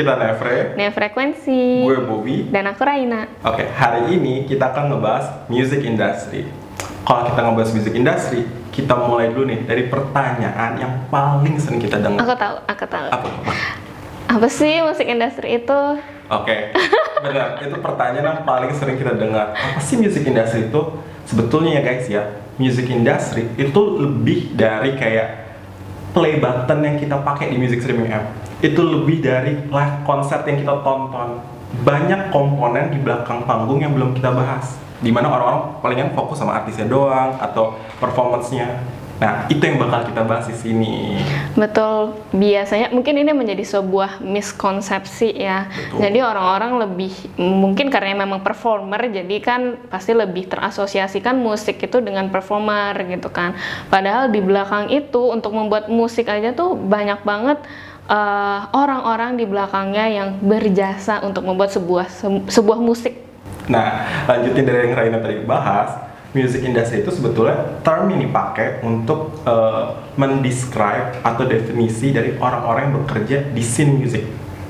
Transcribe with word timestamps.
Kita 0.00 0.16
Nevre, 0.16 0.80
Nia 0.80 0.88
Frekuensi. 0.96 1.84
gue 1.84 2.00
Bobby. 2.08 2.48
Dan 2.48 2.72
aku 2.72 2.88
Raina. 2.88 3.28
Oke, 3.44 3.68
hari 3.68 4.16
ini 4.16 4.48
kita 4.48 4.72
akan 4.72 4.96
ngebahas 4.96 5.44
music 5.52 5.84
industry. 5.84 6.48
Kalau 7.04 7.28
kita 7.28 7.40
ngebahas 7.44 7.70
music 7.76 7.92
industry, 7.92 8.48
kita 8.72 8.96
mulai 8.96 9.28
dulu 9.28 9.52
nih 9.52 9.60
dari 9.68 9.92
pertanyaan 9.92 10.80
yang 10.80 10.92
paling 11.12 11.60
sering 11.60 11.84
kita 11.84 12.00
dengar. 12.00 12.24
Aku 12.24 12.32
tahu, 12.32 12.56
aku 12.64 12.84
tahu. 12.88 13.08
Apa? 13.12 13.28
Apa 14.24 14.48
sih 14.48 14.80
musik 14.80 15.04
industri 15.04 15.60
itu? 15.60 15.80
Oke, 16.32 16.72
benar. 17.20 17.58
Itu 17.68 17.76
pertanyaan 17.84 18.24
yang 18.24 18.40
paling 18.48 18.72
sering 18.72 18.96
kita 18.96 19.12
dengar. 19.20 19.52
Apa 19.52 19.84
sih 19.84 20.00
music 20.00 20.24
industry 20.24 20.72
itu? 20.72 20.80
Sebetulnya 21.28 21.76
ya 21.76 21.82
guys 21.84 22.08
ya, 22.08 22.40
music 22.56 22.88
industry 22.88 23.52
itu 23.60 23.80
lebih 24.00 24.56
dari 24.56 24.96
kayak 24.96 25.28
play 26.16 26.40
button 26.40 26.80
yang 26.88 26.96
kita 26.96 27.20
pakai 27.20 27.52
di 27.52 27.60
music 27.60 27.84
streaming 27.84 28.08
app. 28.08 28.39
Itu 28.60 28.84
lebih 28.84 29.24
dari 29.24 29.56
live 29.56 29.96
konser 30.04 30.44
yang 30.44 30.60
kita 30.60 30.84
tonton. 30.84 31.40
Banyak 31.80 32.28
komponen 32.28 32.92
di 32.92 33.00
belakang 33.00 33.48
panggung 33.48 33.80
yang 33.80 33.96
belum 33.96 34.12
kita 34.12 34.32
bahas. 34.36 34.76
Di 35.00 35.08
mana 35.08 35.32
orang-orang 35.32 35.80
palingan 35.80 36.12
fokus 36.12 36.44
sama 36.44 36.60
artisnya 36.60 36.84
doang 36.84 37.40
atau 37.40 37.80
performance-nya. 37.96 39.00
Nah, 39.20 39.44
itu 39.52 39.60
yang 39.60 39.76
bakal 39.76 40.08
kita 40.08 40.24
bahas 40.24 40.48
di 40.48 40.56
sini. 40.56 41.20
Betul, 41.52 42.16
biasanya 42.32 42.88
mungkin 42.88 43.20
ini 43.20 43.36
menjadi 43.36 43.60
sebuah 43.68 44.24
miskonsepsi 44.24 45.36
ya. 45.36 45.68
Betul. 45.68 46.08
Jadi 46.08 46.18
orang-orang 46.24 46.88
lebih 46.88 47.12
mungkin 47.36 47.92
karena 47.92 48.16
memang 48.24 48.40
performer, 48.40 49.12
jadi 49.12 49.36
kan 49.44 49.76
pasti 49.92 50.16
lebih 50.16 50.48
terasosiasikan 50.48 51.36
musik 51.36 51.84
itu 51.84 52.00
dengan 52.00 52.32
performer 52.32 52.96
gitu 53.12 53.28
kan. 53.28 53.52
Padahal 53.92 54.32
di 54.32 54.40
belakang 54.40 54.88
itu 54.88 55.28
untuk 55.28 55.52
membuat 55.52 55.92
musik 55.92 56.24
aja 56.24 56.56
tuh 56.56 56.72
banyak 56.72 57.20
banget 57.20 57.60
eh, 58.10 58.60
orang-orang 58.74 59.38
di 59.38 59.46
belakangnya 59.46 60.06
yang 60.10 60.28
berjasa 60.42 61.22
untuk 61.22 61.46
membuat 61.46 61.70
sebuah 61.70 62.10
se- 62.10 62.44
sebuah 62.50 62.82
musik. 62.82 63.14
Nah, 63.70 64.02
lanjutin 64.26 64.66
dari 64.66 64.90
yang 64.90 64.98
Raina 64.98 65.22
tadi 65.22 65.46
bahas, 65.46 66.10
music 66.34 66.62
industry 66.62 67.02
itu 67.02 67.10
sebetulnya 67.10 67.82
term 67.82 68.10
yang 68.10 68.22
dipakai 68.22 68.82
untuk 68.86 69.42
uh, 69.42 69.98
mendescribe 70.14 71.22
atau 71.26 71.42
definisi 71.42 72.14
dari 72.14 72.38
orang-orang 72.38 72.90
yang 72.90 72.94
bekerja 73.02 73.38
di 73.50 73.62
scene 73.62 73.98
music. 73.98 74.26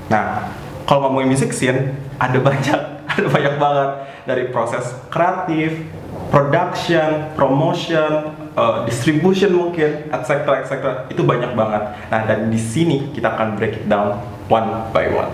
Nah, 0.09 0.49
kalau 0.89 1.09
ngomongin 1.09 1.37
music 1.37 1.53
scene, 1.53 1.97
ada 2.17 2.39
banyak, 2.41 2.81
ada 3.17 3.29
banyak 3.29 3.55
banget 3.61 3.91
dari 4.25 4.45
proses 4.49 4.85
kreatif, 5.13 5.85
production, 6.33 7.29
promotion, 7.37 8.33
uh, 8.57 8.87
distribution 8.87 9.55
mungkin, 9.55 10.11
etc. 10.11 10.65
etc. 10.65 10.73
Itu 11.13 11.23
banyak 11.27 11.55
banget. 11.55 11.83
Nah, 12.09 12.21
dan 12.27 12.49
di 12.49 12.59
sini 12.59 13.11
kita 13.15 13.37
akan 13.37 13.59
break 13.59 13.85
it 13.85 13.87
down 13.87 14.19
one 14.51 14.91
by 14.95 15.07
one. 15.11 15.31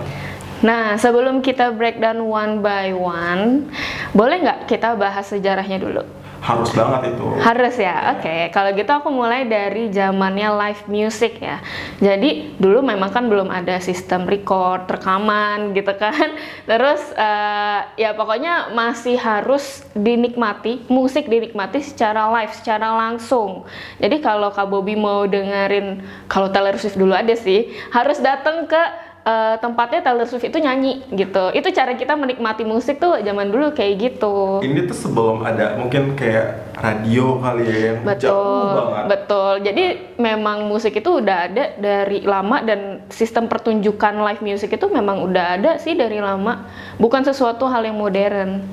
Nah, 0.57 0.97
sebelum 0.97 1.45
kita 1.45 1.69
breakdown 1.69 2.25
one 2.25 2.65
by 2.65 2.89
one, 2.89 3.69
boleh 4.17 4.41
nggak 4.41 4.59
kita 4.65 4.97
bahas 4.97 5.29
sejarahnya 5.29 5.77
dulu? 5.77 6.01
Harus 6.37 6.69
banget 6.71 7.17
itu. 7.17 7.25
Harus 7.41 7.75
ya, 7.75 8.17
oke. 8.17 8.53
Kalau 8.53 8.69
gitu 8.77 8.91
aku 8.93 9.09
mulai 9.09 9.49
dari 9.49 9.89
zamannya 9.89 10.49
live 10.53 10.83
music 10.87 11.41
ya. 11.41 11.59
Jadi 11.97 12.55
dulu 12.61 12.85
memang 12.85 13.09
kan 13.09 13.25
belum 13.25 13.49
ada 13.49 13.81
sistem 13.81 14.29
record, 14.29 14.85
rekaman 14.85 15.73
gitu 15.73 15.91
kan. 15.97 16.37
Terus 16.69 17.01
eh, 17.17 17.79
ya 17.99 18.13
pokoknya 18.13 18.71
masih 18.71 19.17
harus 19.17 19.83
dinikmati, 19.97 20.85
musik 20.87 21.25
dinikmati 21.25 21.81
secara 21.81 22.29
live, 22.39 22.53
secara 22.53 22.93
langsung. 22.95 23.65
Jadi 23.97 24.21
kalau 24.21 24.53
Kak 24.53 24.69
Bobby 24.69 24.93
mau 24.93 25.25
dengerin, 25.25 26.05
kalau 26.29 26.53
Taylor 26.53 26.77
Swift 26.77 26.95
dulu 26.95 27.17
ada 27.17 27.33
sih, 27.33 27.73
harus 27.89 28.21
datang 28.21 28.69
ke 28.69 29.06
eh, 29.27 29.55
tempatnya 29.59 29.99
Taylor 29.99 30.23
Swift 30.23 30.47
itu 30.47 30.57
nyanyi 30.63 31.03
gitu. 31.11 31.51
Itu 31.51 31.67
cara 31.75 31.99
kita 31.99 32.15
menikmati 32.15 32.63
musik 32.63 33.03
tuh 33.03 33.19
zaman 33.19 33.51
dulu 33.51 33.75
kayak 33.75 33.93
gitu. 33.99 34.63
Ini 34.63 34.87
tuh 34.87 34.95
sebelum 34.95 35.43
ada 35.43 35.75
mungkin 35.75 36.15
kayak 36.15 36.71
radio 36.79 37.41
kali 37.41 37.63
ya 37.67 37.77
yang 37.91 37.97
jauh 37.99 38.07
Betul, 38.07 38.63
banget. 38.77 39.03
betul. 39.11 39.53
Jadi 39.67 39.85
memang 40.15 40.57
musik 40.69 40.93
itu 40.95 41.09
udah 41.19 41.37
ada 41.51 41.65
dari 41.75 42.23
lama 42.23 42.63
dan 42.63 43.03
sistem 43.11 43.51
pertunjukan 43.51 44.23
live 44.23 44.41
music 44.45 44.79
itu 44.79 44.87
memang 44.87 45.27
udah 45.27 45.59
ada 45.59 45.71
sih 45.81 45.97
dari 45.97 46.23
lama. 46.23 46.63
Bukan 46.95 47.27
sesuatu 47.27 47.67
hal 47.67 47.83
yang 47.83 47.99
modern. 47.99 48.63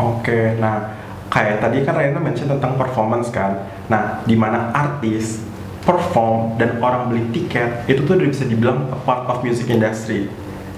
Oke, 0.00 0.56
nah 0.56 0.96
kayak 1.30 1.62
tadi 1.62 1.84
kan 1.86 1.94
Raina 1.94 2.18
mention 2.18 2.48
tentang 2.48 2.74
performance 2.74 3.28
kan. 3.28 3.62
Nah, 3.86 4.22
di 4.24 4.34
mana 4.34 4.72
artis 4.72 5.49
perform 5.84 6.60
dan 6.60 6.76
orang 6.80 7.08
beli 7.08 7.24
tiket 7.32 7.88
itu 7.88 8.04
tuh 8.04 8.20
bisa 8.20 8.44
dibilang 8.44 8.88
a 8.92 8.98
part 9.04 9.24
of 9.28 9.40
music 9.40 9.72
industry. 9.72 10.28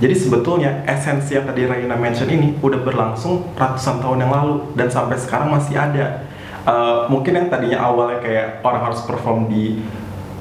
Jadi 0.03 0.15
sebetulnya 0.19 0.83
esensi 0.83 1.39
yang 1.39 1.47
tadi 1.47 1.63
Raina 1.63 1.95
mention 1.95 2.27
ini 2.27 2.59
udah 2.59 2.83
berlangsung 2.83 3.55
ratusan 3.55 4.03
tahun 4.03 4.27
yang 4.27 4.33
lalu 4.35 4.75
dan 4.75 4.91
sampai 4.91 5.15
sekarang 5.15 5.55
masih 5.55 5.79
ada. 5.79 6.27
Eh, 6.63 7.01
mungkin 7.07 7.39
yang 7.39 7.47
tadinya 7.47 7.83
awalnya 7.83 8.19
kayak 8.19 8.63
orang 8.67 8.83
harus 8.91 9.03
perform 9.07 9.47
di 9.47 9.83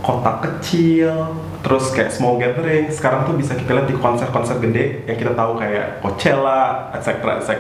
kota 0.02 0.42
kecil, 0.42 1.34
terus 1.62 1.94
kayak 1.94 2.10
small 2.10 2.42
gathering, 2.42 2.90
sekarang 2.90 3.30
tuh 3.30 3.38
bisa 3.38 3.54
kita 3.54 3.72
lihat 3.78 3.88
di 3.88 3.96
konser-konser 3.98 4.58
gede 4.58 5.06
yang 5.06 5.18
kita 5.18 5.34
tahu 5.38 5.62
kayak 5.62 6.02
Coachella, 6.02 6.90
etc. 6.98 7.10
etc. 7.42 7.52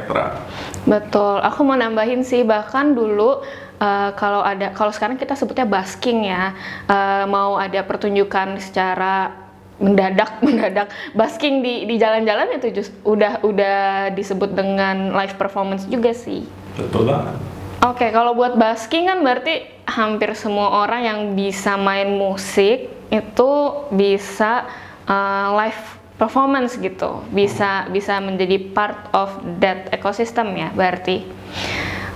Betul. 0.89 1.38
Aku 1.45 1.62
mau 1.62 1.78
nambahin 1.78 2.25
sih 2.25 2.41
bahkan 2.41 2.97
dulu 2.97 3.45
eh, 3.78 4.09
kalau 4.17 4.41
ada 4.41 4.73
kalau 4.73 4.89
sekarang 4.89 5.22
kita 5.22 5.38
sebutnya 5.38 5.69
basking 5.69 6.25
ya. 6.25 6.57
eh, 6.89 7.25
mau 7.29 7.62
ada 7.62 7.85
pertunjukan 7.85 8.57
secara 8.57 9.38
mendadak 9.81 10.38
mendadak 10.45 10.94
basking 11.18 11.66
di 11.66 11.89
di 11.89 11.97
jalan-jalan 11.97 12.57
itu 12.57 12.69
just 12.73 12.94
udah 13.06 13.41
udah 13.41 14.09
disebut 14.13 14.53
dengan 14.53 15.13
live 15.13 15.38
performance 15.38 15.85
juga 15.85 16.13
sih. 16.13 16.45
Betul 16.78 17.06
banget. 17.06 17.38
Oke, 17.81 18.13
kalau 18.13 18.38
buat 18.38 18.62
basking 18.62 19.09
kan 19.09 19.25
berarti 19.25 19.66
hampir 19.89 20.38
semua 20.38 20.85
orang 20.85 21.01
yang 21.01 21.19
bisa 21.33 21.81
main 21.81 22.13
musik 22.13 23.00
itu 23.12 23.52
bisa 23.92 24.66
uh, 25.06 25.48
live 25.60 25.82
performance 26.16 26.80
gitu, 26.80 27.22
bisa 27.36 27.92
bisa 27.92 28.18
menjadi 28.24 28.72
part 28.72 29.12
of 29.12 29.30
that 29.60 29.92
ecosystem 29.92 30.56
ya 30.56 30.72
berarti. 30.72 31.28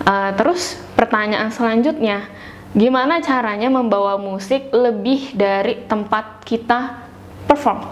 Uh, 0.07 0.31
terus 0.39 0.79
pertanyaan 0.95 1.51
selanjutnya, 1.51 2.29
gimana 2.71 3.19
caranya 3.19 3.67
membawa 3.67 4.15
musik 4.15 4.71
lebih 4.71 5.35
dari 5.35 5.83
tempat 5.83 6.47
kita 6.47 7.03
perform? 7.49 7.91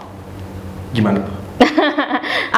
Gimana? 0.96 1.43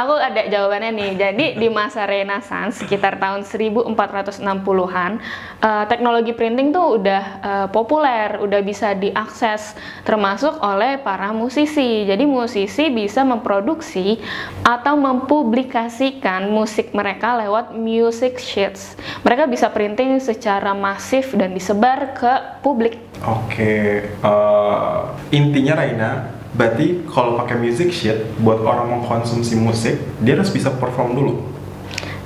Aku 0.00 0.14
ada 0.16 0.46
jawabannya 0.48 0.90
nih. 0.92 1.10
Jadi 1.16 1.46
di 1.58 1.68
masa 1.72 2.04
Renaissance 2.04 2.84
sekitar 2.84 3.16
tahun 3.16 3.44
1460-an, 3.44 5.12
eh, 5.60 5.84
teknologi 5.88 6.32
printing 6.36 6.70
tuh 6.72 7.00
udah 7.00 7.22
eh, 7.40 7.66
populer, 7.72 8.40
udah 8.40 8.60
bisa 8.62 8.92
diakses 8.96 9.76
termasuk 10.04 10.60
oleh 10.60 11.00
para 11.00 11.32
musisi. 11.32 12.04
Jadi 12.06 12.24
musisi 12.28 12.92
bisa 12.92 13.24
memproduksi 13.24 14.20
atau 14.62 14.94
mempublikasikan 14.96 16.48
musik 16.52 16.92
mereka 16.92 17.36
lewat 17.40 17.74
music 17.76 18.38
sheets. 18.40 18.94
Mereka 19.24 19.48
bisa 19.48 19.72
printing 19.72 20.18
secara 20.20 20.76
masif 20.76 21.32
dan 21.34 21.52
disebar 21.52 22.14
ke 22.16 22.32
publik. 22.60 23.00
Oke, 23.24 24.04
eh, 24.12 24.98
intinya 25.32 25.72
Raina, 25.80 26.35
berarti 26.56 27.04
kalau 27.12 27.36
pakai 27.36 27.60
music 27.60 27.92
sheet 27.92 28.18
buat 28.40 28.64
orang 28.64 28.98
mengkonsumsi 28.98 29.54
musik, 29.60 30.00
dia 30.24 30.34
harus 30.34 30.48
bisa 30.48 30.72
perform 30.72 31.12
dulu. 31.12 31.34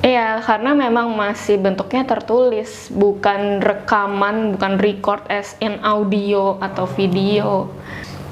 Iya, 0.00 0.40
karena 0.40 0.72
memang 0.72 1.12
masih 1.12 1.60
bentuknya 1.60 2.08
tertulis, 2.08 2.88
bukan 2.88 3.60
rekaman, 3.60 4.56
bukan 4.56 4.80
record 4.80 5.20
as 5.28 5.52
in 5.60 5.76
audio 5.84 6.56
atau 6.56 6.88
video. 6.88 7.68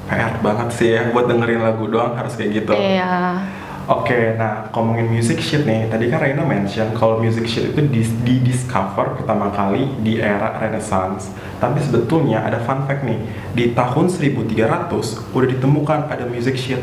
PR 0.09 0.41
banget 0.41 0.69
sih 0.73 0.89
ya 0.97 1.13
buat 1.13 1.29
dengerin 1.29 1.61
lagu 1.61 1.85
doang 1.85 2.17
harus 2.17 2.33
kayak 2.33 2.65
gitu. 2.65 2.73
Iya. 2.73 3.45
Oke, 3.89 4.37
nah 4.37 4.69
ngomongin 4.69 5.09
music 5.09 5.41
sheet 5.41 5.65
nih, 5.65 5.89
tadi 5.89 6.13
kan 6.13 6.21
Raina 6.21 6.45
mention 6.45 6.93
kalau 6.93 7.17
music 7.17 7.49
sheet 7.49 7.73
itu 7.73 7.81
di, 7.89 8.05
di-discover 8.21 9.17
pertama 9.17 9.49
kali 9.49 9.89
di 10.05 10.21
era 10.21 10.61
Renaissance. 10.61 11.33
Tapi 11.57 11.81
sebetulnya 11.81 12.45
ada 12.45 12.61
fun 12.61 12.85
fact 12.85 13.01
nih, 13.01 13.17
di 13.57 13.73
tahun 13.73 14.13
1300 14.13 15.33
udah 15.33 15.47
ditemukan 15.57 16.05
ada 16.05 16.29
music 16.29 16.53
sheet. 16.61 16.77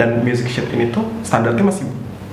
Dan 0.00 0.24
music 0.24 0.48
sheet 0.48 0.64
ini 0.72 0.88
tuh 0.88 1.04
standarnya 1.20 1.60
masih 1.60 1.84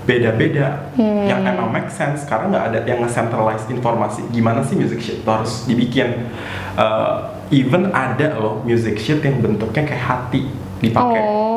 beda-beda. 0.08 0.88
Yang 1.28 1.52
emang 1.52 1.68
make 1.76 1.92
sense 1.92 2.24
karena 2.24 2.48
nggak 2.48 2.66
ada 2.72 2.80
yang 2.88 3.04
nge-centralize 3.04 3.68
informasi 3.68 4.24
gimana 4.32 4.64
sih 4.64 4.80
music 4.80 5.04
sheet 5.04 5.20
itu 5.20 5.28
harus 5.28 5.68
dibikin. 5.68 6.32
Uh, 6.80 7.28
even 7.52 7.92
ada 7.92 8.40
loh 8.40 8.64
music 8.64 8.96
sheet 9.04 9.20
yang 9.20 9.44
bentuknya 9.44 9.84
kayak 9.84 10.00
hati 10.00 10.48
dipakai. 10.80 11.22
Oh, 11.28 11.52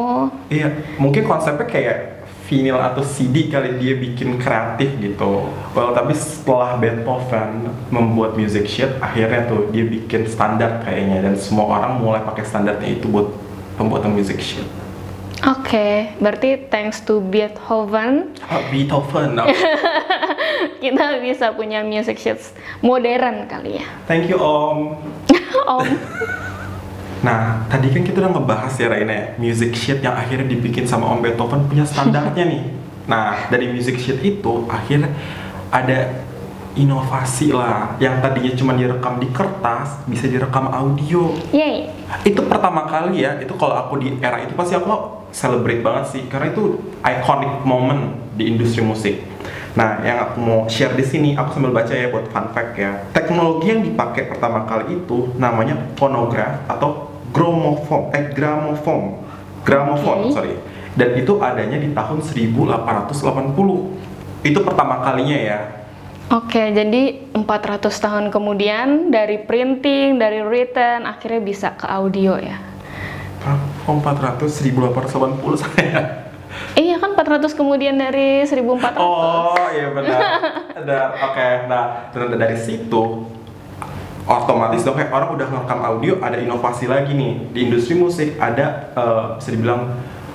Iya, 0.52 0.68
mungkin 1.00 1.24
konsepnya 1.24 1.66
kayak 1.66 2.13
vinyl 2.44 2.76
atau 2.76 3.00
CD 3.00 3.48
kali 3.48 3.80
dia 3.80 3.96
bikin 3.96 4.36
kreatif 4.36 4.92
gitu. 5.00 5.48
Well, 5.72 5.96
tapi 5.96 6.12
setelah 6.12 6.76
Beethoven 6.76 7.72
membuat 7.88 8.36
music 8.36 8.68
sheet, 8.68 8.92
akhirnya 9.00 9.48
tuh 9.48 9.72
dia 9.72 9.84
bikin 9.88 10.28
standar 10.28 10.84
kayaknya 10.84 11.24
dan 11.24 11.34
semua 11.40 11.80
orang 11.80 12.04
mulai 12.04 12.20
pakai 12.20 12.44
standarnya 12.44 13.00
itu 13.00 13.08
buat 13.08 13.32
pembuatan 13.80 14.12
music 14.12 14.44
sheet. 14.44 14.66
Oke, 15.44 16.08
berarti 16.24 16.56
thanks 16.72 17.04
to 17.04 17.20
Beethoven 17.20 18.32
Oh, 18.48 18.62
Beethoven. 18.72 19.36
Nah, 19.36 19.44
kita 20.80 21.20
bisa 21.20 21.52
punya 21.52 21.84
music 21.84 22.16
sheets 22.16 22.56
modern 22.80 23.44
kali 23.44 23.80
ya. 23.80 23.86
Thank 24.08 24.32
you 24.32 24.40
Om. 24.40 24.96
Om. 25.68 25.84
Nah, 27.24 27.64
tadi 27.72 27.88
kan 27.88 28.04
kita 28.04 28.20
udah 28.20 28.36
ngebahas 28.36 28.74
ya 28.76 28.86
Raina 28.92 29.14
ya, 29.16 29.26
music 29.40 29.72
sheet 29.72 30.04
yang 30.04 30.12
akhirnya 30.12 30.44
dibikin 30.44 30.84
sama 30.84 31.08
Om 31.08 31.24
Beethoven 31.24 31.64
punya 31.64 31.88
standarnya 31.88 32.44
nih. 32.44 32.62
Nah, 33.08 33.48
dari 33.48 33.72
music 33.72 33.96
sheet 33.96 34.20
itu 34.20 34.68
akhirnya 34.68 35.08
ada 35.72 36.20
inovasi 36.76 37.54
lah 37.54 37.96
yang 38.02 38.18
tadinya 38.20 38.52
cuma 38.52 38.76
direkam 38.76 39.16
di 39.22 39.32
kertas 39.32 40.04
bisa 40.04 40.28
direkam 40.28 40.68
audio. 40.68 41.32
Yay. 41.48 41.88
Itu 42.28 42.44
pertama 42.44 42.84
kali 42.84 43.24
ya, 43.24 43.40
itu 43.40 43.56
kalau 43.56 43.72
aku 43.72 44.04
di 44.04 44.20
era 44.20 44.44
itu 44.44 44.52
pasti 44.52 44.76
aku 44.76 45.24
celebrate 45.32 45.80
banget 45.80 46.04
sih 46.12 46.22
karena 46.28 46.52
itu 46.52 46.76
iconic 47.00 47.64
moment 47.64 48.20
di 48.36 48.52
industri 48.52 48.84
musik. 48.84 49.16
Nah, 49.74 49.98
yang 50.06 50.30
aku 50.30 50.36
mau 50.38 50.60
share 50.70 50.94
di 50.94 51.02
sini, 51.02 51.34
aku 51.34 51.58
sambil 51.58 51.74
baca 51.74 51.90
ya 51.90 52.06
buat 52.06 52.30
fun 52.30 52.46
fact 52.54 52.78
ya. 52.78 53.02
Teknologi 53.10 53.74
yang 53.74 53.82
dipakai 53.82 54.30
pertama 54.30 54.62
kali 54.68 55.02
itu 55.02 55.34
namanya 55.34 55.74
phonograph 55.98 56.62
atau 56.70 57.13
gramophone, 57.34 58.14
eh 58.14 58.30
gramophone, 58.30 59.18
gramophone, 59.66 60.30
Oke. 60.30 60.34
sorry. 60.38 60.54
Dan 60.94 61.18
itu 61.18 61.42
adanya 61.42 61.82
di 61.82 61.90
tahun 61.90 62.22
1880. 62.22 64.46
Itu 64.46 64.62
pertama 64.62 65.02
kalinya 65.02 65.34
ya. 65.34 65.60
Oke, 66.30 66.70
jadi 66.70 67.34
400 67.34 67.90
tahun 67.90 68.30
kemudian 68.30 69.10
dari 69.10 69.42
printing, 69.42 70.16
dari 70.16 70.40
written, 70.46 71.04
akhirnya 71.04 71.42
bisa 71.42 71.74
ke 71.74 71.90
audio 71.90 72.38
ya. 72.38 72.62
Hah? 73.44 73.58
Oh, 73.90 73.98
400, 73.98 74.46
1880 74.48 75.58
saya. 75.66 76.24
Iya 76.74 76.98
kan 77.02 77.18
400 77.18 77.54
kemudian 77.54 77.98
dari 77.98 78.46
1400. 78.46 78.98
Oh 78.98 79.54
iya 79.74 79.90
benar. 79.90 80.20
Benar. 80.74 81.06
Oke. 81.30 81.48
Nah 81.66 82.10
dan 82.14 82.34
dari 82.34 82.58
situ 82.58 83.26
otomatis 84.24 84.82
dong. 84.82 84.96
Kayak 84.96 85.12
orang 85.12 85.30
udah 85.36 85.46
ngerekam 85.52 85.80
audio 85.84 86.12
ada 86.20 86.36
inovasi 86.40 86.88
lagi 86.88 87.12
nih. 87.12 87.32
Di 87.52 87.58
industri 87.68 87.94
musik 87.96 88.36
ada 88.40 88.92
eh, 88.96 89.24
bisa 89.40 89.50
dibilang 89.52 89.82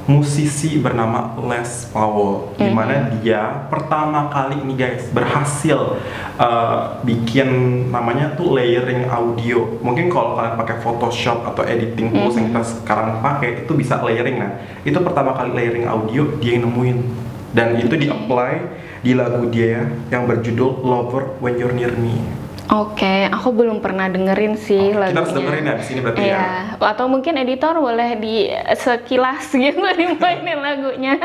musisi 0.10 0.82
bernama 0.82 1.38
Les 1.46 1.86
Powell 1.94 2.58
di 2.58 2.66
mana 2.74 3.14
dia 3.22 3.70
pertama 3.70 4.26
kali 4.34 4.58
ini 4.58 4.74
guys 4.74 5.06
berhasil 5.14 6.02
eh, 6.38 6.82
bikin 7.06 7.50
namanya 7.90 8.34
tuh 8.38 8.54
layering 8.54 9.10
audio. 9.10 9.82
Mungkin 9.82 10.10
kalau 10.10 10.38
kalian 10.38 10.56
pakai 10.58 10.78
Photoshop 10.82 11.46
atau 11.54 11.66
editing 11.66 12.14
tools 12.14 12.38
yang 12.38 12.54
kita 12.54 12.62
sekarang 12.66 13.22
pakai 13.22 13.66
itu 13.66 13.74
bisa 13.74 14.02
layering. 14.02 14.38
Nah 14.38 14.52
itu 14.86 14.98
pertama 15.02 15.34
kali 15.34 15.54
layering 15.54 15.90
audio 15.90 16.30
dia 16.38 16.58
yang 16.58 16.70
nemuin. 16.70 17.28
Dan 17.50 17.82
itu 17.82 17.98
di 17.98 18.06
apply 18.06 18.78
di 19.02 19.18
lagu 19.18 19.50
dia 19.50 19.90
yang 20.14 20.30
berjudul 20.30 20.86
Lover 20.86 21.42
When 21.42 21.58
You're 21.58 21.74
Near 21.74 21.98
Me 21.98 22.49
Oke, 22.70 23.26
aku 23.26 23.50
belum 23.50 23.82
pernah 23.82 24.06
dengerin 24.06 24.54
sih 24.54 24.94
Oh, 24.94 25.02
lagunya. 25.02 25.10
kita 25.10 25.22
harus 25.26 25.34
dengerin 25.34 25.64
ya 25.66 25.74
di 25.74 25.86
sini 25.90 26.00
berarti 26.06 26.22
ya. 26.22 26.28
Iya, 26.30 26.46
atau 26.78 27.06
mungkin 27.10 27.34
editor 27.42 27.74
boleh 27.82 28.10
di 28.22 28.46
sekilas 28.78 29.50
gitu 29.58 29.82
dimainin 29.82 30.60
lagunya. 30.62 31.18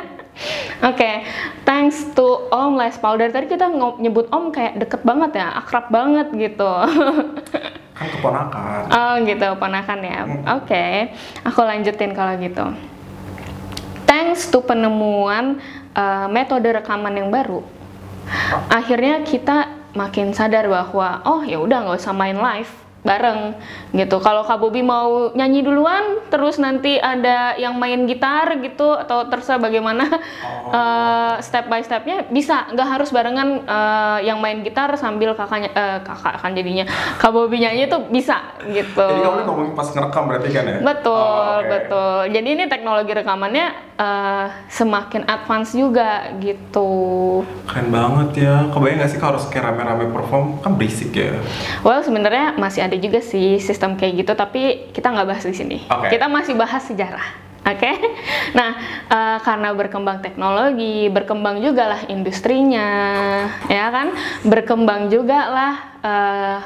Oke, 0.80 1.20
thanks 1.68 2.10
to 2.16 2.48
Om 2.48 2.80
Les 2.80 2.96
Paul. 2.96 3.20
Dari 3.20 3.30
tadi 3.30 3.46
kita 3.46 3.68
nyebut 4.00 4.32
Om 4.32 4.56
kayak 4.56 4.88
deket 4.88 5.04
banget 5.04 5.36
ya, 5.36 5.52
akrab 5.60 5.92
banget 5.92 6.32
gitu. 6.32 6.72
kan 7.94 8.10
keponakan 8.10 8.90
oh 8.90 9.14
gitu, 9.22 9.48
ponakan 9.54 10.00
ya. 10.02 10.20
Oke, 10.58 11.14
aku 11.46 11.60
lanjutin 11.62 12.10
kalau 12.10 12.34
gitu. 12.40 12.66
Thanks 14.08 14.48
to 14.48 14.64
penemuan 14.64 15.60
uh, 15.94 16.26
metode 16.26 16.66
rekaman 16.72 17.14
yang 17.14 17.30
baru, 17.30 17.62
akhirnya 18.66 19.22
kita 19.22 19.73
makin 19.94 20.30
sadar 20.30 20.66
bahwa 20.66 21.22
oh 21.24 21.42
ya 21.42 21.56
udah 21.56 21.86
nggak 21.86 21.98
usah 21.98 22.12
main 22.12 22.36
live 22.36 22.70
bareng 23.04 23.52
gitu. 23.92 24.16
Kalau 24.16 24.40
Kak 24.42 24.56
Bobi 24.56 24.80
mau 24.80 25.28
nyanyi 25.30 25.60
duluan, 25.60 26.24
terus 26.32 26.56
nanti 26.56 26.96
ada 26.96 27.52
yang 27.54 27.76
main 27.76 28.08
gitar 28.08 28.48
gitu 28.56 28.96
atau 28.96 29.28
terserah 29.28 29.60
bagaimana 29.60 30.08
eh, 30.72 31.34
step 31.38 31.68
by 31.68 31.84
stepnya 31.84 32.24
bisa 32.26 32.64
nggak 32.72 32.88
harus 32.88 33.12
barengan 33.12 33.60
eh, 33.60 34.18
yang 34.24 34.40
main 34.40 34.64
gitar 34.64 34.88
sambil 34.96 35.36
kakaknya 35.36 35.68
eh, 35.70 35.98
kakak 36.00 36.40
kan 36.40 36.56
jadinya 36.56 36.88
Kak 37.20 37.28
Bobi 37.28 37.60
nyanyi 37.60 37.86
itu 37.86 37.98
bisa 38.08 38.40
gitu. 38.64 39.04
jadi 39.04 39.20
kamu 39.20 39.38
ngomongin 39.44 39.72
pas 39.76 39.88
ngerekam 39.92 40.24
berarti 40.24 40.48
kan 40.48 40.64
ya 40.64 40.76
Betul, 40.80 41.12
Oh, 41.14 41.60
oke. 41.60 41.68
betul. 41.68 42.18
Jadi 42.32 42.48
ini 42.50 42.64
teknologi 42.66 43.12
rekamannya 43.12 43.66
eh, 43.98 44.46
semakin 44.70 45.26
advance 45.26 45.74
juga 45.74 46.34
gitu. 46.42 47.42
keren 47.66 47.88
banget 47.90 48.46
ya 48.46 48.54
kebayang 48.70 48.98
gak 49.02 49.10
sih 49.10 49.18
kalau 49.18 49.38
harus 49.38 49.46
kayak 49.50 49.72
rame-rame 49.72 50.10
perform 50.10 50.58
kan 50.60 50.74
berisik 50.74 51.14
ya 51.14 51.38
Well, 51.82 52.00
sebenarnya 52.00 52.56
masih 52.56 52.84
ada 52.86 52.96
juga 52.96 53.20
sih 53.20 53.60
sistem 53.60 53.96
kayak 53.98 54.24
gitu, 54.24 54.32
tapi 54.36 54.90
kita 54.94 55.10
nggak 55.10 55.28
bahas 55.28 55.44
di 55.44 55.54
sini. 55.56 55.78
Oke. 55.90 56.12
Kita 56.12 56.26
masih 56.30 56.54
bahas 56.56 56.82
sejarah. 56.84 57.44
Oke, 57.72 57.88
nah 58.52 58.76
eh, 59.08 59.38
karena 59.40 59.72
berkembang 59.72 60.20
teknologi, 60.20 61.08
berkembang 61.08 61.64
juga 61.64 61.96
lah 61.96 62.00
industrinya, 62.12 62.88
ya 63.72 63.88
kan, 63.88 64.12
berkembang 64.44 65.08
juga 65.08 65.40
lah 65.48 65.74
eh, 66.04 66.58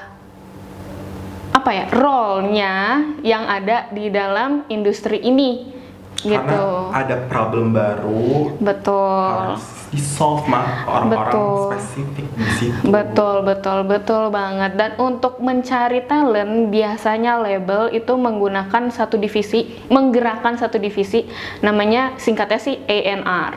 apa 1.54 1.70
ya 1.70 1.86
role-nya 1.94 2.74
yang 3.22 3.46
ada 3.46 3.86
di 3.94 4.10
dalam 4.10 4.66
industri 4.66 5.22
ini, 5.22 5.77
gitu. 6.22 6.34
karena 6.34 6.90
ada 6.94 7.16
problem 7.30 7.70
baru 7.70 8.58
Betul. 8.58 9.22
harus 9.54 9.78
di 9.88 10.00
solve 10.00 10.44
mah 10.52 10.84
orang-orang 10.84 11.32
Betul. 11.32 11.64
spesifik 11.72 12.26
di 12.36 12.46
situ 12.60 12.82
Betul, 12.88 13.36
betul, 13.44 13.78
betul 13.88 14.22
banget. 14.28 14.76
Dan 14.76 15.00
untuk 15.00 15.40
mencari 15.40 16.04
talent, 16.04 16.68
biasanya 16.68 17.40
label 17.40 17.88
itu 17.92 18.12
menggunakan 18.16 18.92
satu 18.92 19.16
divisi, 19.16 19.68
menggerakkan 19.88 20.60
satu 20.60 20.76
divisi, 20.76 21.24
namanya 21.64 22.16
singkatnya 22.20 22.60
sih 22.60 22.76
A&R. 22.84 23.52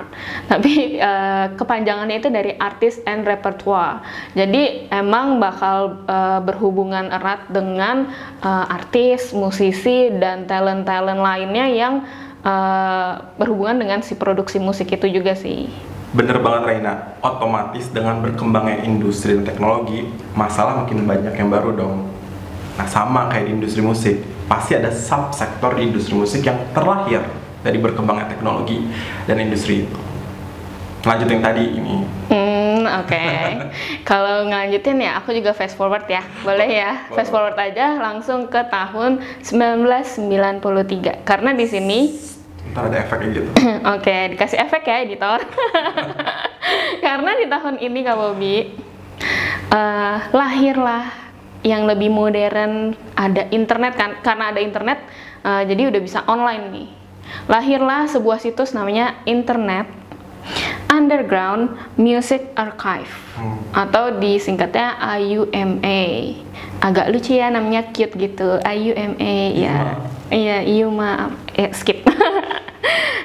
Tapi 0.48 0.74
eh, 1.10 1.46
kepanjangannya 1.56 2.18
itu 2.24 2.30
dari 2.32 2.56
Artist 2.56 3.04
and 3.04 3.28
Repertoire. 3.28 4.04
Jadi 4.36 4.88
emang 4.92 5.40
bakal 5.44 6.00
eh, 6.08 6.40
berhubungan 6.44 7.12
erat 7.12 7.48
dengan 7.52 8.08
eh, 8.40 8.66
artis, 8.72 9.36
musisi, 9.36 10.12
dan 10.16 10.48
talent-talent 10.48 11.20
lainnya 11.20 11.68
yang 11.68 11.96
eh, 12.42 13.12
berhubungan 13.38 13.78
dengan 13.82 14.00
si 14.06 14.18
produksi 14.18 14.58
musik 14.58 14.92
itu 14.92 15.08
juga 15.10 15.34
sih. 15.34 15.70
Bener 16.12 16.44
banget 16.44 16.68
Reina, 16.68 17.16
otomatis 17.24 17.88
dengan 17.88 18.20
berkembangnya 18.20 18.84
industri 18.84 19.32
dan 19.40 19.48
teknologi, 19.48 20.12
masalah 20.36 20.84
makin 20.84 21.08
banyak 21.08 21.40
yang 21.40 21.48
baru 21.48 21.72
dong. 21.72 22.12
Nah 22.76 22.84
sama 22.84 23.32
kayak 23.32 23.48
di 23.48 23.52
industri 23.56 23.80
musik, 23.80 24.20
pasti 24.52 24.76
ada 24.76 24.92
subsektor 24.92 25.80
di 25.80 25.88
industri 25.88 26.12
musik 26.20 26.44
yang 26.44 26.60
terlahir 26.76 27.24
dari 27.64 27.80
berkembangnya 27.80 28.28
teknologi 28.28 28.92
dan 29.24 29.40
industri 29.40 29.88
itu. 29.88 30.00
Lanjut 31.08 31.32
yang 31.32 31.42
tadi 31.42 31.64
ini, 31.80 31.96
Hmm, 32.28 32.51
oke. 33.00 33.24
Kalau 34.04 34.44
ngelanjutin 34.50 35.00
ya, 35.00 35.24
aku 35.24 35.32
juga 35.32 35.56
fast 35.56 35.80
forward 35.80 36.04
ya. 36.12 36.20
Boleh 36.44 36.68
ya? 36.68 37.08
Fast 37.16 37.32
forward 37.32 37.56
aja 37.56 37.96
langsung 37.96 38.52
ke 38.52 38.60
tahun 38.68 39.24
1993. 39.40 41.24
Karena 41.24 41.56
di 41.56 41.66
sini 41.70 42.00
ntar 42.72 42.88
ada 42.88 43.04
efeknya 43.04 43.30
gitu. 43.36 43.50
Oke, 43.96 44.18
dikasih 44.36 44.58
efek 44.64 44.88
ya 44.88 45.04
editor. 45.04 45.40
Karena 47.06 47.32
di 47.36 47.46
tahun 47.52 47.76
ini 47.84 48.00
Kak 48.04 48.16
Bobi 48.16 48.56
eh, 49.72 50.18
lahirlah 50.32 51.06
yang 51.62 51.86
lebih 51.86 52.10
modern, 52.10 52.96
ada 53.14 53.46
internet 53.52 53.94
kan? 54.00 54.12
Karena 54.24 54.56
ada 54.56 54.60
internet, 54.64 55.04
eh, 55.44 55.64
jadi 55.68 55.92
udah 55.92 56.02
bisa 56.02 56.24
online 56.26 56.66
nih. 56.72 56.90
Lahirlah 57.48 58.12
sebuah 58.12 58.44
situs 58.44 58.76
namanya 58.76 59.24
Internet 59.24 60.01
Underground 60.92 61.72
Music 61.96 62.52
Archive 62.54 63.08
Hmm. 63.40 63.58
atau 63.72 64.20
disingkatnya 64.20 65.00
IUMA. 65.00 66.04
Agak 66.84 67.08
lucu 67.10 67.40
ya 67.40 67.48
namanya 67.48 67.88
cute 67.90 68.20
gitu. 68.20 68.60
IUMA 68.60 69.34
ya. 69.56 69.96
Iya, 70.28 70.58
IUMA 70.68 71.32
eh, 71.56 71.72
skip. 71.72 72.04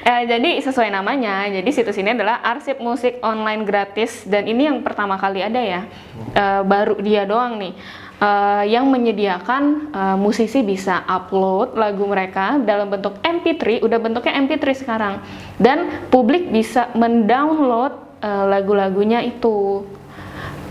Eh, 0.07 0.23
jadi 0.31 0.63
sesuai 0.63 0.95
namanya, 0.95 1.51
jadi 1.51 1.67
situs 1.75 1.99
ini 1.99 2.15
adalah 2.15 2.39
arsip 2.39 2.79
musik 2.79 3.19
online 3.27 3.67
gratis 3.67 4.23
dan 4.23 4.47
ini 4.47 4.71
yang 4.71 4.79
pertama 4.79 5.19
kali 5.19 5.43
ada 5.43 5.59
ya, 5.59 5.83
Eh, 6.31 6.63
baru 6.63 6.95
dia 7.03 7.27
doang 7.27 7.59
nih, 7.59 7.75
Eh, 8.17 8.65
yang 8.73 8.89
menyediakan 8.89 9.93
eh, 9.93 10.17
musisi 10.17 10.65
bisa 10.65 11.05
upload 11.05 11.77
lagu 11.77 12.01
mereka 12.09 12.57
dalam 12.65 12.89
bentuk 12.89 13.21
MP3, 13.21 13.85
udah 13.85 13.99
bentuknya 14.01 14.41
MP3 14.41 14.65
sekarang, 14.73 15.21
dan 15.61 16.09
publik 16.09 16.49
bisa 16.49 16.89
mendownload 16.97 17.93
eh, 18.25 18.45
lagu-lagunya 18.49 19.21
itu. 19.21 19.85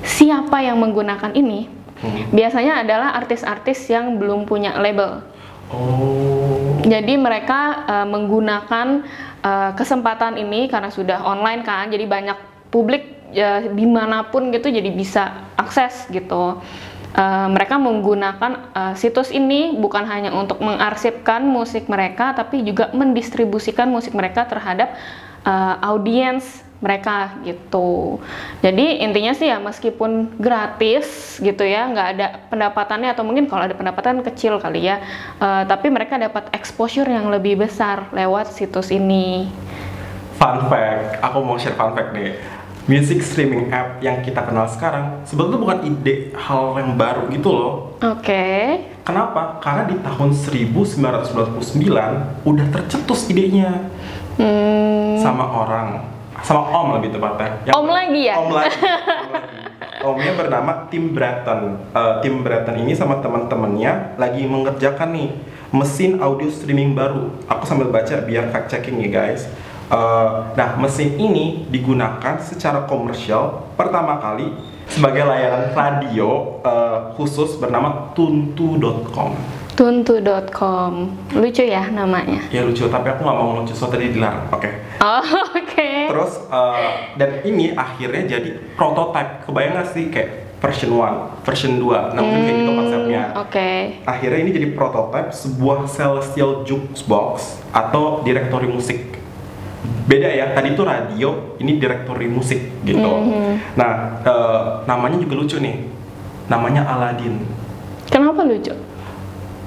Siapa 0.02 0.66
yang 0.66 0.82
menggunakan 0.82 1.38
ini? 1.38 1.70
Hmm. 2.02 2.34
Biasanya 2.34 2.82
adalah 2.82 3.14
artis-artis 3.14 3.94
yang 3.94 4.18
belum 4.18 4.50
punya 4.50 4.78
label. 4.82 5.22
Oh, 5.74 6.78
Jadi 6.86 7.18
mereka 7.18 7.90
uh, 7.90 8.06
menggunakan 8.06 8.88
eh, 9.42 9.72
kesempatan 9.74 10.38
ini 10.38 10.70
karena 10.70 10.94
sudah 10.94 11.26
online 11.26 11.66
kan, 11.66 11.90
jadi 11.90 12.06
banyak 12.06 12.38
publik 12.70 13.34
ya, 13.34 13.66
di 13.66 13.86
mana 13.90 14.30
pun 14.30 14.54
gitu 14.54 14.70
jadi 14.70 14.94
bisa 14.94 15.50
akses 15.58 16.06
gitu. 16.14 16.62
Eh, 17.16 17.48
mereka 17.48 17.80
menggunakan 17.80 18.76
eh, 18.76 18.94
situs 19.00 19.32
ini 19.32 19.72
bukan 19.80 20.04
hanya 20.04 20.36
untuk 20.36 20.60
mengarsipkan 20.60 21.48
musik 21.48 21.88
mereka, 21.88 22.36
tapi 22.36 22.60
juga 22.60 22.92
mendistribusikan 22.92 23.88
musik 23.88 24.12
mereka 24.12 24.44
terhadap 24.44 25.00
eh, 25.48 25.76
audiens 25.80 26.44
mereka 26.84 27.40
gitu. 27.48 28.20
Jadi 28.60 29.00
intinya 29.00 29.32
sih 29.32 29.48
ya 29.48 29.64
meskipun 29.64 30.36
gratis 30.36 31.40
gitu 31.40 31.64
ya, 31.64 31.88
nggak 31.88 32.08
ada 32.20 32.28
pendapatannya 32.52 33.16
atau 33.16 33.24
mungkin 33.24 33.48
kalau 33.48 33.64
ada 33.64 33.80
pendapatan 33.80 34.20
kecil 34.20 34.60
kali 34.60 34.84
ya, 34.84 35.00
eh, 35.40 35.64
tapi 35.72 35.88
mereka 35.88 36.20
dapat 36.20 36.52
exposure 36.52 37.08
yang 37.08 37.32
lebih 37.32 37.64
besar 37.64 38.12
lewat 38.12 38.52
situs 38.52 38.92
ini. 38.92 39.48
Fun 40.36 40.68
fact, 40.68 41.24
aku 41.24 41.40
mau 41.48 41.56
share 41.56 41.80
fun 41.80 41.96
fact 41.96 42.12
nih. 42.12 42.36
Music 42.86 43.20
streaming 43.20 43.68
app 43.70 43.98
yang 43.98 44.22
kita 44.22 44.46
kenal 44.46 44.70
sekarang 44.70 45.26
sebetulnya 45.26 45.58
bukan 45.58 45.80
ide 45.84 46.30
hal 46.38 46.78
yang 46.78 46.94
baru 46.94 47.26
gitu 47.34 47.50
loh. 47.50 47.98
Oke. 47.98 48.78
Kenapa? 49.02 49.58
Karena 49.58 49.90
di 49.90 49.98
tahun 49.98 50.30
1999 50.30 52.46
udah 52.46 52.66
tercetus 52.70 53.26
idenya 53.26 53.90
Hmm, 54.36 55.16
sama 55.18 55.48
orang, 55.48 56.04
sama 56.44 56.62
om 56.68 56.92
lebih 56.94 57.10
tepatnya. 57.10 57.56
Yang- 57.64 57.74
Om 57.74 57.88
lagi 57.88 58.22
ya? 58.22 58.36
Om 58.36 58.50
lagi. 58.52 58.76
om 58.76 59.32
lagi. 59.32 59.54
Omnya 60.06 60.36
bernama 60.36 60.72
Tim 60.86 61.10
Bratton. 61.10 61.62
Eh, 61.90 62.14
Tim 62.22 62.44
Bratton 62.44 62.78
ini 62.78 62.94
sama 62.94 63.18
teman-temannya 63.18 64.14
lagi 64.16 64.46
mengerjakan 64.46 65.10
nih 65.10 65.30
mesin 65.72 66.20
audio 66.20 66.52
streaming 66.52 66.94
baru. 66.94 67.32
Aku 67.48 67.64
sambil 67.66 67.90
baca 67.90 68.22
biar 68.22 68.52
fact 68.52 68.70
checking 68.70 69.00
ya 69.00 69.10
guys. 69.10 69.48
Eh, 69.86 70.30
nah 70.58 70.70
mesin 70.82 71.14
ini 71.22 71.70
digunakan 71.70 72.42
secara 72.42 72.90
komersial 72.90 73.70
pertama 73.78 74.18
kali 74.18 74.50
sebagai 74.90 75.30
layanan 75.30 75.78
radio 75.78 76.58
eh, 76.66 77.00
khusus 77.14 77.62
bernama 77.62 78.10
tuntu.com. 78.18 79.38
Tuntu.com. 79.76 80.94
Lucu 81.36 81.64
ya 81.68 81.92
namanya. 81.92 82.48
Ya 82.48 82.64
lucu, 82.64 82.88
tapi 82.88 83.12
aku 83.12 83.28
nggak 83.28 83.38
mau 83.38 83.60
lucu, 83.60 83.76
so 83.76 83.92
tadi 83.92 84.16
dilarang. 84.16 84.48
Oke. 84.50 84.72
Oh, 85.04 85.22
oke. 85.60 85.90
Terus 86.10 86.34
eh, 86.50 86.90
dan 87.20 87.30
ini 87.46 87.76
akhirnya 87.76 88.40
jadi 88.40 88.50
prototype. 88.74 89.46
Kebayang 89.46 89.76
nggak 89.78 89.90
sih 89.94 90.08
kayak 90.10 90.46
version 90.64 90.98
1, 90.98 91.46
version 91.46 91.74
2. 91.78 92.16
Nah, 92.18 92.22
mungkin 92.26 92.42
kayak 92.42 92.58
gitu 92.64 92.72
konsepnya. 92.74 93.24
Hmm, 93.30 93.44
Oke. 93.46 93.70
Akhirnya 94.08 94.40
ini 94.42 94.52
jadi 94.56 94.68
prototype 94.74 95.30
sebuah 95.30 95.86
celestial 95.86 96.66
jukebox 96.66 97.62
atau 97.70 98.26
direktori 98.26 98.66
musik. 98.72 99.15
Beda 100.06 100.30
ya, 100.30 100.54
tadi 100.54 100.78
itu 100.78 100.86
radio, 100.86 101.58
ini 101.58 101.82
direktori 101.82 102.30
musik 102.30 102.86
gitu. 102.86 103.02
Mhm. 103.02 103.74
Nah, 103.74 104.22
eh, 104.22 104.62
namanya 104.86 105.18
juga 105.18 105.34
lucu 105.42 105.58
nih. 105.58 105.82
Namanya 106.46 106.86
Aladdin. 106.86 107.42
Kenapa 108.06 108.46
lucu? 108.46 108.70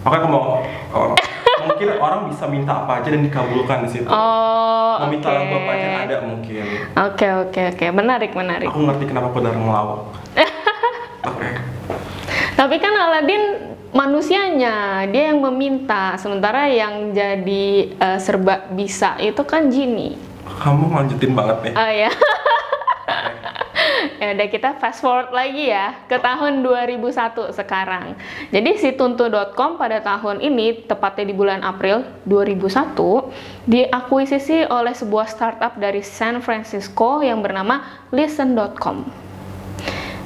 Oke, 0.07 0.15
aku 0.15 0.29
mau 0.31 0.63
oh, 0.95 1.19
mungkin 1.67 1.89
orang 1.99 2.31
bisa 2.31 2.47
minta 2.47 2.87
apa 2.87 3.03
aja 3.03 3.11
dan 3.11 3.27
dikabulkan 3.27 3.83
di 3.83 3.99
situ. 3.99 4.07
Oh, 4.07 4.95
Mau 5.03 5.11
minta 5.11 5.35
lagu 5.35 5.59
apa 5.59 5.71
aja 5.75 5.89
ada 6.07 6.17
mungkin. 6.23 6.65
Oke, 7.11 7.27
oke, 7.45 7.61
oke. 7.75 7.87
Menarik, 7.91 8.31
menarik. 8.39 8.71
Aku 8.71 8.79
ngerti 8.87 9.05
kenapa 9.11 9.35
aku 9.35 9.43
darah 9.43 9.59
ngelawak. 9.59 10.01
Oke. 11.29 11.51
Tapi 12.55 12.77
kan 12.79 12.95
Aladin 12.95 13.75
manusianya, 13.91 15.03
dia 15.11 15.35
yang 15.35 15.43
meminta, 15.43 16.15
sementara 16.15 16.71
yang 16.71 17.11
jadi 17.11 17.67
eh, 17.91 18.19
serba 18.23 18.71
bisa 18.71 19.19
itu 19.19 19.43
kan 19.43 19.67
Genie. 19.67 20.28
Kamu 20.59 20.91
lanjutin 20.91 21.33
banget 21.33 21.71
nih. 21.71 21.75
Oh 21.79 21.93
ya. 21.93 22.11
ya 24.21 24.35
udah 24.35 24.49
kita 24.51 24.75
fast 24.83 25.01
forward 25.01 25.31
lagi 25.31 25.71
ya 25.71 25.95
ke 26.11 26.19
tahun 26.19 26.67
2001 26.67 27.55
sekarang. 27.55 28.19
Jadi 28.51 28.71
si 28.79 28.91
tuntu.com 28.99 29.79
pada 29.79 30.03
tahun 30.03 30.43
ini 30.43 30.91
tepatnya 30.91 31.31
di 31.31 31.35
bulan 31.35 31.63
April 31.63 32.03
2001 32.27 32.99
diakuisisi 33.71 34.67
oleh 34.67 34.95
sebuah 34.95 35.27
startup 35.31 35.79
dari 35.79 36.03
San 36.03 36.43
Francisco 36.43 37.23
yang 37.23 37.41
bernama 37.41 38.07
listen.com. 38.11 39.29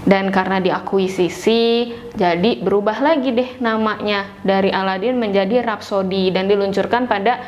Dan 0.02 0.34
karena 0.34 0.58
diakuisisi, 0.58 1.94
jadi 2.18 2.58
berubah 2.58 2.98
lagi 2.98 3.30
deh 3.30 3.62
namanya 3.62 4.26
dari 4.42 4.74
Aladdin 4.74 5.14
menjadi 5.14 5.62
Rhapsody 5.62 6.34
dan 6.34 6.50
diluncurkan 6.50 7.06
pada 7.06 7.38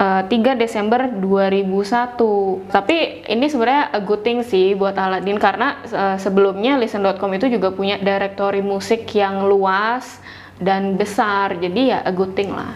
eh, 0.00 0.22
3 0.24 0.56
Desember 0.56 1.12
2001. 1.20 2.72
Tapi 2.72 3.28
ini 3.28 3.46
sebenarnya 3.52 3.92
a 3.92 4.00
good 4.00 4.24
thing 4.24 4.40
sih 4.40 4.72
buat 4.72 4.96
Aladdin 4.96 5.36
karena 5.36 5.84
eh, 5.84 6.16
sebelumnya 6.16 6.80
listen.com 6.80 7.30
itu 7.36 7.52
juga 7.52 7.68
punya 7.70 8.00
directory 8.00 8.64
musik 8.64 9.04
yang 9.12 9.44
luas 9.44 10.18
dan 10.56 10.96
besar. 10.96 11.60
Jadi 11.60 11.92
ya 11.92 12.00
a 12.00 12.12
good 12.12 12.32
thing 12.32 12.50
lah. 12.56 12.72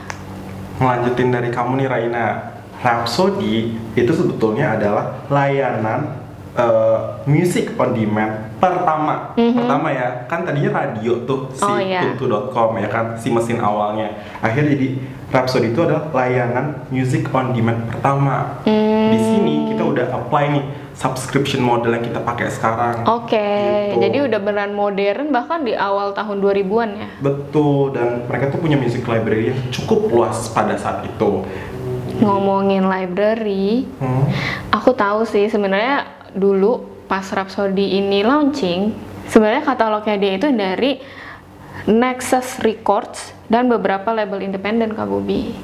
Ngelanjutin 0.79 1.33
dari 1.33 1.49
kamu 1.49 1.81
nih 1.81 1.89
Raina. 1.89 2.29
Rhapsody 2.85 3.81
itu 3.97 4.13
sebetulnya 4.13 4.77
adalah 4.77 5.25
layanan 5.33 6.24
eh, 6.55 6.99
music 7.25 7.75
on 7.75 7.93
demand 7.93 8.55
pertama. 8.57 9.35
Pertama 9.35 9.89
ya, 9.91 10.25
kan 10.25 10.43
tadinya 10.43 10.71
radio 10.75 11.21
tuh 11.23 11.51
si 11.51 11.63
Oh, 11.63 11.77
iya. 11.77 12.15
tuntu.com 12.15 12.79
ya 12.79 12.89
kan, 12.89 13.15
si 13.15 13.29
mesin 13.29 13.59
awalnya. 13.59 14.09
Akhirnya 14.39 14.73
jadi 14.73 14.89
Rhapsody 15.27 15.75
itu 15.75 15.83
adalah 15.83 16.15
layanan 16.15 16.87
music 16.89 17.27
on 17.29 17.51
demand 17.51 17.91
pertama. 17.91 18.63
Di 18.65 19.19
sini 19.19 19.67
kita 19.69 19.83
udah 19.83 20.07
apply 20.15 20.45
nih 20.49 20.65
subscription 20.95 21.59
model 21.59 21.91
yang 21.91 22.07
kita 22.07 22.23
pakai 22.23 22.47
sekarang. 22.49 23.03
Oke, 23.05 23.35
Gitu. 23.91 23.99
jadi 23.99 24.19
udah 24.25 24.39
beneran 24.39 24.73
modern 24.73 25.29
bahkan 25.29 25.61
di 25.61 25.75
awal 25.75 26.15
tahun 26.15 26.39
2000-an 26.39 26.91
ya. 26.95 27.09
Betul, 27.19 27.91
dan 27.91 28.23
mereka 28.25 28.49
tuh 28.49 28.63
punya 28.63 28.79
music 28.79 29.03
library 29.05 29.51
yang 29.51 29.59
cukup 29.69 30.07
luas 30.07 30.47
pada 30.49 30.79
saat 30.79 31.03
itu. 31.03 31.43
Ngomongin 32.15 32.87
library, 32.87 33.91
Hmm. 33.99 34.31
Aku 34.71 34.91
tahu 34.93 35.23
sih 35.25 35.47
sebenarnya 35.47 36.07
dulu 36.35 37.07
pas 37.07 37.25
Rhapsody 37.25 37.97
ini 38.03 38.27
launching, 38.27 38.93
sebenarnya 39.31 39.63
katalognya 39.63 40.19
dia 40.19 40.33
itu 40.37 40.51
dari 40.51 40.99
Nexus 41.85 42.61
Records 42.65 43.35
dan 43.47 43.69
beberapa 43.71 44.11
label 44.11 44.43
independen 44.43 44.93
Kak 44.93 45.07
Bobi. 45.07 45.55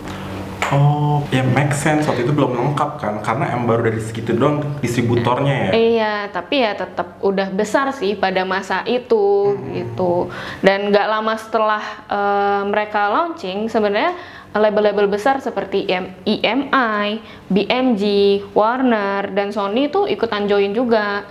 Oh, 0.70 1.26
ya 1.34 1.42
make 1.42 1.74
sense. 1.74 2.06
Waktu 2.06 2.22
itu 2.22 2.30
belum 2.30 2.54
lengkap 2.54 2.90
kan, 3.02 3.14
karena 3.26 3.58
yang 3.58 3.66
baru 3.66 3.90
dari 3.90 3.98
segitu 3.98 4.38
doang 4.38 4.62
distributornya 4.78 5.54
ya. 5.66 5.70
Iya, 5.74 6.14
tapi 6.30 6.62
ya 6.62 6.78
tetap 6.78 7.18
udah 7.26 7.50
besar 7.50 7.90
sih 7.90 8.14
pada 8.14 8.46
masa 8.46 8.86
itu 8.86 9.58
gitu. 9.74 10.30
Dan 10.62 10.94
nggak 10.94 11.06
lama 11.10 11.34
setelah 11.34 11.82
eh, 12.06 12.62
mereka 12.70 13.10
launching, 13.10 13.66
sebenarnya 13.66 14.14
label-label 14.50 15.06
besar 15.06 15.38
seperti 15.38 15.86
EM 15.86 16.26
EMI, 16.26 17.06
BMG, 17.46 18.02
Warner, 18.50 19.30
dan 19.30 19.54
Sony 19.54 19.86
itu 19.86 20.06
ikutan 20.06 20.50
join 20.50 20.74
juga. 20.74 21.22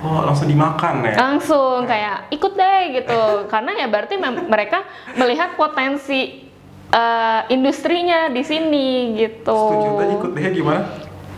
Oh, 0.00 0.24
langsung 0.24 0.48
dimakan 0.48 1.04
ya. 1.04 1.12
langsung 1.12 1.84
kayak 1.84 2.32
ikut 2.32 2.56
deh 2.56 2.80
gitu 2.96 3.20
karena 3.52 3.84
ya 3.84 3.84
berarti 3.84 4.16
mereka 4.48 4.80
melihat 5.12 5.60
potensi 5.60 6.40
eh, 6.88 7.40
industrinya 7.52 8.32
di 8.32 8.40
sini 8.40 9.12
gitu 9.20 9.52
Setuju 9.52 9.88
tadi 10.00 10.12
ikut 10.16 10.30
deh 10.32 10.44
gimana? 10.56 10.80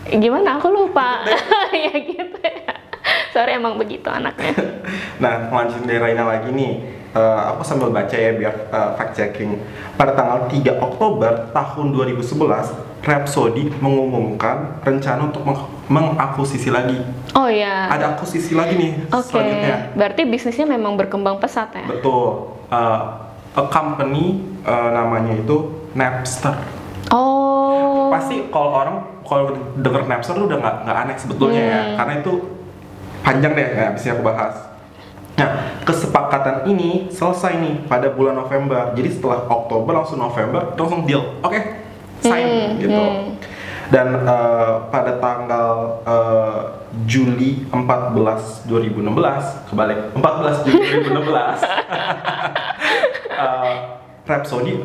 gimana 0.03 0.49
aku 0.63 0.71
lupa 0.71 1.27
ya 1.75 1.91
gitu 1.91 2.39
ya 2.39 2.71
sorry 3.35 3.59
emang 3.59 3.75
begitu 3.75 4.07
anaknya 4.07 4.55
Nah, 5.23 5.47
lanjutin 5.47 5.87
dari 5.87 5.99
Raina 6.03 6.23
lagi 6.27 6.49
nih. 6.51 6.73
Eh, 7.13 7.19
aku 7.45 7.61
sambil 7.61 7.89
baca 7.89 8.11
ya 8.11 8.33
biar 8.33 8.53
eh, 8.67 8.89
fact 8.95 9.13
checking. 9.13 9.61
Pada 9.93 10.11
tanggal 10.11 10.49
3 10.49 10.81
Oktober 10.81 11.29
tahun 11.49 11.93
2011, 11.93 12.73
Rhapsody 12.99 13.69
mengumumkan 13.77 14.81
rencana 14.81 15.27
untuk 15.27 15.43
meng- 15.43 15.69
mengakuisisi 15.85 16.67
lagi. 16.67 16.97
oh 17.33 17.45
ya 17.45 17.85
Ada 17.87 18.13
akuisisi 18.13 18.53
lagi 18.53 18.73
nih 18.73 18.91
oke 19.09 19.25
selanjutnya. 19.25 19.91
berarti 19.91 20.21
bisnisnya 20.23 20.63
memang 20.65 20.95
berkembang 20.95 21.37
pesat 21.37 21.69
ya 21.73 21.83
Betul. 21.83 22.55
Uh, 22.67 23.01
a 23.51 23.63
company 23.67 24.37
uh, 24.63 24.89
namanya 24.89 25.35
itu 25.35 25.57
Napster. 25.93 26.55
oh 27.11 28.07
Pasti 28.09 28.47
kalau 28.47 28.71
orang 28.71 28.95
kalau 29.21 29.43
denger 29.75 30.05
Napster 30.05 30.33
udah 30.35 30.55
nggak 30.55 30.75
nggak 30.83 30.97
aneh 30.97 31.15
sebetulnya 31.15 31.61
ya, 31.61 31.81
Hmm. 31.83 31.95
karena 31.99 32.13
itu 32.17 32.31
panjang 33.19 33.51
deh 33.51 33.65
nggak 33.69 33.91
bisa 33.93 34.13
aku 34.13 34.23
bahas. 34.23 34.55
Nah, 35.33 35.81
kesepakatan 35.81 36.69
ini 36.69 37.09
selesai 37.09 37.57
nih 37.57 37.75
pada 37.89 38.13
bulan 38.13 38.37
November. 38.37 38.93
Jadi 38.93 39.09
setelah 39.17 39.49
Oktober 39.49 39.91
langsung 39.97 40.21
November 40.21 40.77
langsung 40.77 41.09
deal. 41.09 41.25
Oke, 41.41 41.81
sign 42.21 42.45
Hmm, 42.45 42.79
gitu. 42.79 43.03
hmm. 43.03 43.41
Dan 43.91 44.25
uh, 44.25 44.89
pada 44.89 45.21
tanggal 45.21 46.01
uh, 46.07 46.81
Juli 47.05 47.65
14 47.69 48.65
2016 48.65 49.69
kebalik 49.69 49.99
14 50.17 50.65
Juli 50.65 50.81
2016 51.13 51.29
uh, 53.33 53.73
Rhapsody 54.29 54.81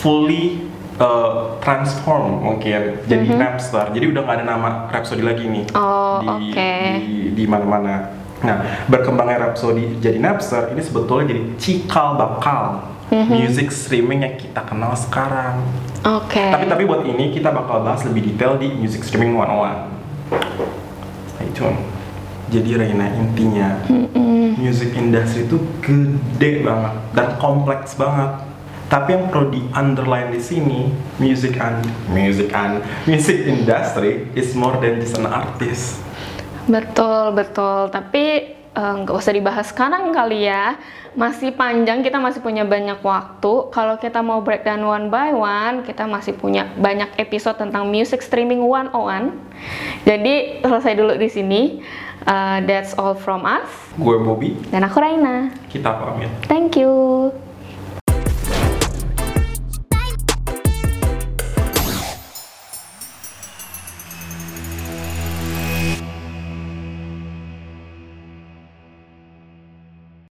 fully 0.00 0.70
uh, 1.02 1.58
transform 1.58 2.46
mungkin 2.46 3.02
jadi 3.10 3.26
Napster. 3.34 3.90
Jadi 3.90 4.06
udah 4.14 4.22
nggak 4.22 4.36
ada 4.38 4.46
nama 4.46 4.70
Rhapsody 4.92 5.24
lagi 5.26 5.44
nih. 5.50 5.64
Oh, 5.74 6.22
di, 6.22 6.28
oke. 6.28 6.72
di 7.02 7.16
di 7.34 7.44
mana-mana. 7.44 8.17
Nah, 8.38 8.86
berkembangnya 8.86 9.50
Rhapsody 9.50 9.98
jadi 9.98 10.22
Napster 10.22 10.70
ini 10.70 10.82
sebetulnya 10.82 11.34
jadi 11.34 11.42
cikal 11.58 12.14
bakal 12.14 12.86
Mhm. 13.08 13.40
music 13.40 13.72
streaming 13.72 14.20
yang 14.20 14.36
kita 14.36 14.60
kenal 14.68 14.92
sekarang. 14.92 15.64
Oke. 16.04 16.44
Tapi 16.44 16.68
tapi 16.68 16.82
buat 16.84 17.08
ini 17.08 17.32
kita 17.32 17.50
bakal 17.50 17.80
bahas 17.80 18.04
lebih 18.04 18.32
detail 18.32 18.60
di 18.60 18.68
Music 18.68 19.00
Streaming 19.00 19.32
101. 19.32 19.88
Stay 21.34 21.48
tune. 21.56 21.78
Jadi 22.48 22.80
Reina 22.80 23.08
intinya 23.12 23.84
music 24.56 24.96
industry 24.96 25.44
itu 25.44 25.56
gede 25.84 26.64
banget 26.64 26.94
dan 27.12 27.28
kompleks 27.36 27.96
banget. 27.96 28.44
Tapi 28.88 29.08
yang 29.12 29.28
perlu 29.28 29.52
di 29.52 29.60
underline 29.76 30.32
di 30.32 30.40
sini, 30.40 30.88
music 31.20 31.60
and 31.60 31.84
music 32.08 32.48
and 32.56 32.80
music 33.04 33.44
industry 33.44 34.32
is 34.32 34.56
more 34.56 34.80
than 34.80 34.96
just 34.96 35.20
an 35.20 35.28
artist. 35.28 36.00
Betul, 36.68 37.32
betul. 37.32 37.88
Tapi 37.88 38.24
eh, 38.54 38.94
nggak 39.02 39.16
usah 39.16 39.32
dibahas 39.32 39.72
sekarang 39.72 40.12
kali 40.12 40.46
ya. 40.46 40.76
Masih 41.18 41.50
panjang, 41.50 42.04
kita 42.04 42.20
masih 42.22 42.38
punya 42.38 42.62
banyak 42.62 43.00
waktu. 43.02 43.72
Kalau 43.74 43.98
kita 43.98 44.22
mau 44.22 44.38
breakdown 44.38 44.84
one 44.84 45.06
by 45.10 45.34
one, 45.34 45.82
kita 45.82 46.06
masih 46.06 46.36
punya 46.36 46.68
banyak 46.78 47.10
episode 47.18 47.58
tentang 47.58 47.88
music 47.90 48.22
streaming 48.22 48.62
101. 48.62 49.34
Jadi 50.06 50.62
selesai 50.62 50.94
dulu 50.94 51.14
di 51.18 51.28
sini. 51.32 51.62
Eh, 52.28 52.58
that's 52.68 52.92
all 53.00 53.16
from 53.16 53.48
us. 53.48 53.66
Gue 53.96 54.20
Bobby, 54.20 54.52
Dan 54.68 54.84
aku 54.84 55.00
Raina. 55.00 55.48
kita 55.72 55.96
pamit. 55.96 56.28
Thank 56.44 56.76
you. 56.76 57.47